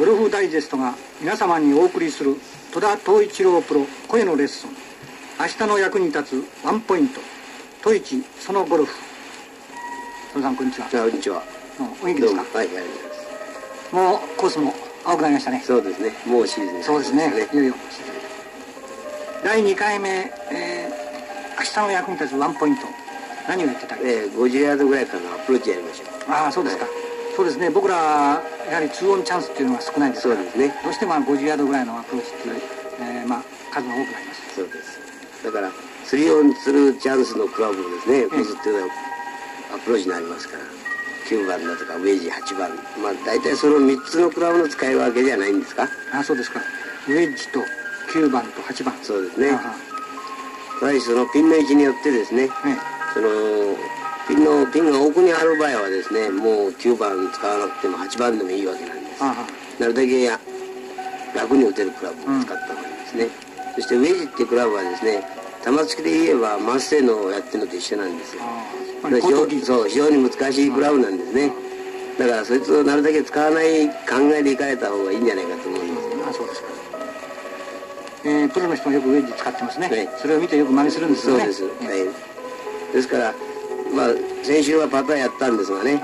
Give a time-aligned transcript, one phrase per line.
[0.00, 2.34] ゴルフダイジェストが皆様にお送りする
[2.72, 4.70] 戸田藤一郎プロ声のレッスン。
[5.38, 7.20] 明日の役に立つワンポイント。
[7.82, 8.94] 戸一そのゴルフ。
[10.32, 10.86] 戸田さんこんにちは。
[10.86, 11.42] あこんにちは。
[12.02, 12.40] お元気ですか？
[12.40, 12.84] はいはい
[13.92, 14.72] もうコースも
[15.04, 15.62] 青くなりましたね。
[15.66, 16.14] そうですね。
[16.24, 17.30] もうシーズンそうですね。
[17.52, 17.74] いよいよ
[19.44, 22.86] 第2回目、えー、明日の役に立つワンポイント。
[23.46, 26.32] 何を言ってたっけ、えー、50ヤードぐらいからのアプローチやりましょう。
[26.32, 26.94] ああそうですか、はい、
[27.40, 27.70] そうですね。
[27.70, 28.04] 僕らや
[28.76, 30.28] はり2オンチャンスっていうのが少ないです。
[30.28, 30.74] からそうですね。
[30.84, 32.60] どうしても50ヤードぐらいのアプローチっていう、
[33.00, 34.54] えー、まあ数が多くなります。
[34.56, 35.00] そうです。
[35.42, 35.72] だから
[36.04, 38.92] 3オンするチャンスのクラブをですね打つっていうのは
[39.72, 40.64] アプローチになりますから
[41.30, 42.76] 9番だとかウェージ8番。
[43.00, 45.88] まあ大体その3つのクラブの使い分けじゃないんですか？
[46.12, 46.60] ああそうですか。
[47.08, 47.60] ウェッジと
[48.12, 48.92] 9番と8番。
[49.00, 49.46] そうですね。
[49.48, 52.50] やはりそのピンの位置によってですね、
[53.14, 53.28] その
[54.28, 59.22] ピンのピンが奥にある場合はですねもう9番使わなくても8番でもいいわけなんです。
[59.80, 60.38] なるだけや
[61.34, 65.24] 楽に打てるクラブを使った方がいいですね、うん、そしてウェージっていうクラブはですね
[65.64, 68.42] 玉突きで言えばマッセのやってるのと一緒なんですよ。
[69.64, 71.52] そう非常に難しいクラブなんですね、
[72.18, 76.68] だからそいつをなるだけ使わない考えでいかれた方がいいんじゃないかと思います、あそうですか。
[78.24, 81.40] えー、プロの人もよくウェッジ使ってますね、はい、それを見てよく真似するんですよね。
[81.40, 83.34] そうです、はい、ですから
[83.94, 86.00] まあ先週はパターやったんですがね、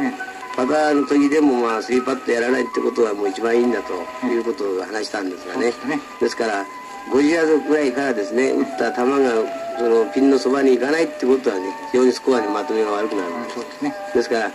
[0.57, 3.93] パターの時でもまあ3パットやらないってことはもう一番いいんだと
[4.27, 6.65] いうことを話したんですがね、ね、ですから
[7.13, 14.51] 50ヤードぐらいからですね打った球がそのピンのそばに行かないってことはね非常にスコアにまとめが悪くなるんです,、ですね、ですから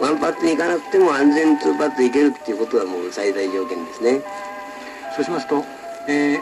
[0.00, 4.20] ワンパットに行かなくても安全ツーパットいけるっていうことはもう最大条件ですね。
[5.14, 5.64] そうしますと、
[6.08, 6.40] えー、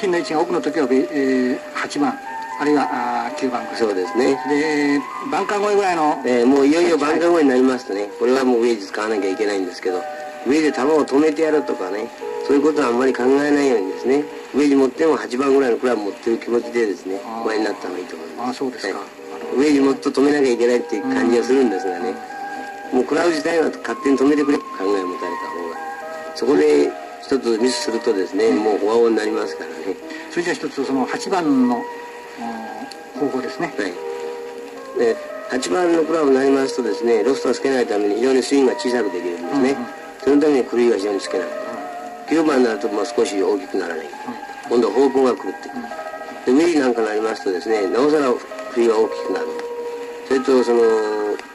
[0.00, 2.16] ピンの位置が奥の時は、えー、8番
[2.60, 2.86] あるいは
[3.26, 4.38] あ9番そうですね。
[4.48, 8.08] でバンカー越えぐらいの、えー、もういよいよバンカー越えになりますとね。
[8.18, 10.00] これはもうウェイジ使わなきゃいけないんですけど
[10.46, 12.08] 上で球を止めてやるとかね。
[12.46, 14.24] そういうことはあんまり考えないようにですね。
[14.54, 18.50] 上に持っても8番ぐらいのクラブ持ってる気持ちでですね前になった方がいいと思います。
[18.50, 19.04] あそうですか、は
[19.56, 22.14] い、上にもっと止めなきゃいけないっていう感じがするんですがね、
[22.92, 25.76] もうクラブ自体は勝手に止めてくれ考えを持たれた方が
[26.36, 29.96] そこで一つミスするとですね、もうフォアボールになりますからね。
[30.30, 31.82] それじゃあ一つその8番の
[33.18, 33.72] 方法ですね。
[33.76, 34.14] はい。
[34.98, 35.16] で
[35.50, 39.86] 8番のクラブになりますとですねロストをつけないために非常にスイングが小さくできるんですね、うんうん、
[40.18, 44.12] そのために狂いが非常につけない、うん、9番になるともう少し大きくならない、うん、
[44.68, 46.52] 今度は方向が狂ってく。
[46.52, 48.32] る、でウェリーなんかになりますとですねなおさら
[48.70, 49.46] 振りが大きくなる。
[50.26, 50.80] それとその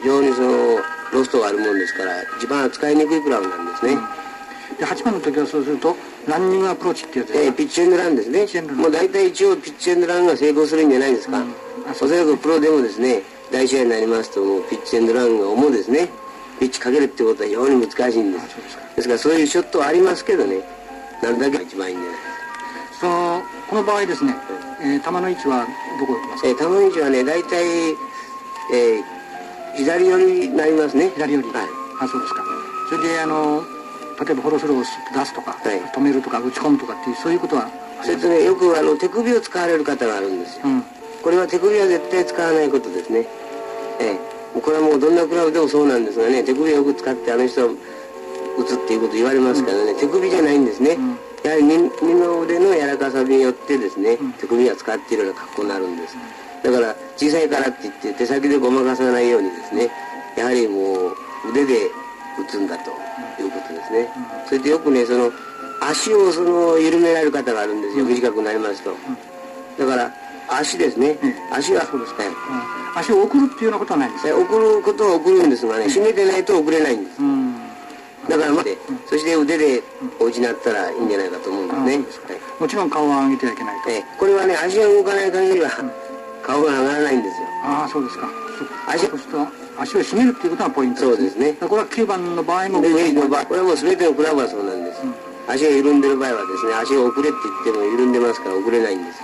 [0.02, 0.80] 非常にその
[1.12, 3.98] ロストがあるもんですから一番扱いにくいクラブなんですね、
[4.78, 5.96] で8番の時はそうすると
[6.28, 8.62] ランニングアプローチってやつですか、えー、ピッチエンドランですね。
[8.76, 11.54] もう大体一応ピッチエンドランが成功するんじゃないですか、うん、
[11.90, 13.22] おそらくプロでもですね
[13.52, 16.10] 大試合になりますともうピッチエンドランが重ですね。
[16.60, 18.56] ピッチかけるってことは非常に難しいんです。
[18.96, 19.14] ですか。
[19.14, 20.62] らそういうショットはありますけどね。
[21.24, 22.24] なるだけ一番いいんじゃないで
[22.94, 23.00] すか。
[23.00, 24.36] そのこの場合ですね、
[24.82, 25.66] えー、球の位置は
[26.00, 29.04] どこ行きますか、えー、球の位置はね大体、えー、
[29.78, 31.10] 左寄りになりますね。
[31.16, 31.48] 左寄り。
[31.48, 31.68] はい。
[32.02, 32.44] あそうですか。
[32.90, 33.64] それであの
[34.20, 37.70] 例えばフォロースローを出すとか、はい、止めるとか打ち込むとかっていうそういうことは
[38.04, 38.44] それとね。
[38.44, 40.84] よくあの手首を使われる方があるんですよ、うん、
[41.24, 43.26] これは手首は絶対使わないことですね。
[44.00, 44.20] ええ。
[44.60, 56.18] これはもうどんなクラブでもそうなんですがね手首をよく使ってあの人は打つっていうこと言われますからね、うん、手首じゃないんですね、うん、やはり二の腕の柔らかさによってですね、手首が使っているような格好になるんです。
[56.64, 59.90] だから小さいからって言って手先でごまかさないようにですね
[60.36, 61.16] やはりもう
[61.52, 61.88] 腕で
[62.38, 62.92] 打つんだと
[63.92, 64.10] ですね、
[64.48, 65.32] それでよくねその
[65.82, 68.94] 足をその緩められる方があるんですよ、短くなりますと、
[69.78, 70.12] だから
[70.50, 71.18] 足ですね、
[71.52, 72.24] 足がそうですか、
[72.96, 74.28] 足を送るっていうようなことはないんです。
[74.28, 77.18] か送ることは送るんですがね締めてないと送れないんです、
[78.30, 79.84] だから待って、そして腕で
[80.20, 85.70] お打ちになったらいいんじゃないかと思うんですね、もちろん顔は上げてはいけないと、これはね足が動かない限りは、
[86.44, 87.48] 顔が上がらないんですよ。
[87.64, 88.30] ああそうですか。
[88.88, 89.08] 足
[89.80, 91.54] 足を締めるっていうことがポイントそうですね。
[91.54, 95.02] これは9番の場合もこれはもう全てのクラブはそうなんです、
[95.48, 99.24] 足が緩んでる場合はですね足が遅れって言っても緩んでますから遅れないんです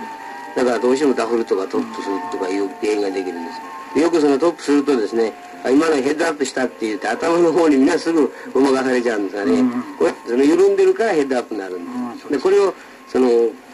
[0.56, 4.00] だからどうしてもダフルとかトップするとかいう原因ができるんです。
[4.00, 5.32] よくそのトップするとですね
[5.64, 12.74] 今のヘッドアップしたって言って頭の方にみんなすぐごまかされちゃうんですがね、うん、これその緩んでるからヘッドアップになるんです、うん、でこれを
[13.08, 13.28] その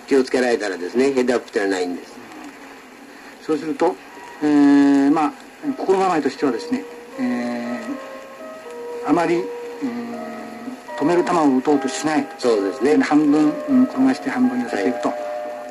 [0.07, 2.22] 気をつけられたらですねヘッドアップってのはないんです
[3.45, 3.95] そうすると、
[4.43, 5.33] えー、まあ
[5.77, 6.85] 心構えとしてはですね、
[7.21, 12.97] えー、あまり、えー、止める球を打とうとしないそうですね。
[13.03, 15.13] 半分、うん、転がして半分寄せていくと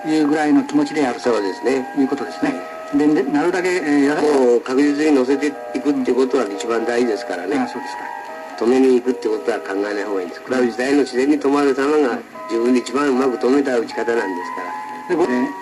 [0.08, 0.20] い。
[0.20, 1.86] うぐらいの気持ちでやるそうですね。
[1.98, 2.54] いうことですね、
[2.94, 8.66] でなるだけ、えー、やらもう確実に乗せていくっていうことは一番大事ですからね、あそうですか。
[8.66, 10.42] 止めに行くってことは考えない方がいいんです。
[10.42, 12.20] クラブ自体の自然に止まる球が
[12.50, 15.16] 自分で一番うまく止めた打ち方なんですから。
[15.16, 15.61] でこれ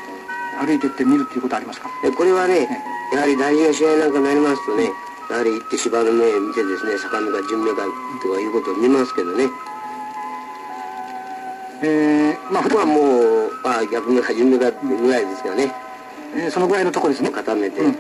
[0.60, 1.90] 歩いてって見るっていうことありますか？
[2.04, 2.68] でこれはね
[3.14, 4.92] やはり大事な試合なんかになりますとね
[5.32, 7.88] やはり行って芝の目見てですね坂目か順目か
[8.22, 9.50] とかいうことを見ますけどね。
[11.82, 15.74] えー、まあ、ここはもう、まあ、逆目か順目かぐらいですよね、
[16.36, 17.32] えー、そのぐらいのとこですね。
[17.32, 17.96] 固めて、うん、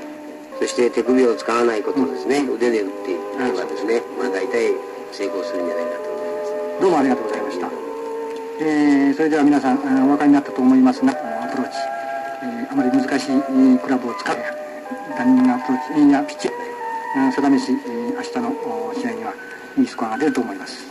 [0.59, 4.73] そして手首を使わないことですね、うん、腕で打っていくのがですね、まあ大体
[5.13, 6.81] 成功するんじゃないかと思います。
[6.81, 7.69] どうもありがとうございました、
[8.59, 11.15] えー、それでは皆さんお分かりになったと思いますがア
[11.47, 11.77] プローチ、
[12.41, 14.41] えー、あまり難しいクラブを使って
[15.17, 16.49] ランニングアプローチやピッチ
[17.35, 17.75] 定めし、え、
[18.13, 18.53] 明日の
[18.93, 19.33] 試合には
[19.77, 20.89] いいスコアが出ると思います。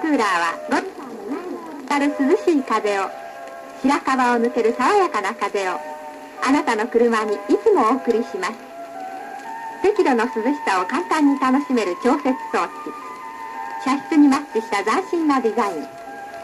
[0.00, 1.24] クーラーはゴルファーの
[1.88, 3.08] 前にる涼しい風を
[3.82, 5.80] 白樺を抜ける爽やかな風を
[6.46, 8.52] あなたの車にいつもお送りします。
[9.82, 10.32] 適度の涼し
[10.66, 13.03] さを簡単に楽しめる調節装置。
[13.84, 15.86] 茶室にマッチした斬新なデザイン。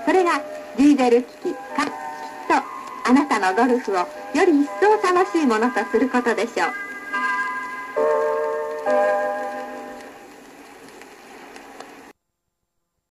[0.04, 0.42] それが
[0.76, 1.90] ディーゼル機器かきっ
[2.48, 2.54] と
[3.08, 4.06] あなたのゴルフをよ
[4.46, 6.89] り一層楽しいものとすることでしょう。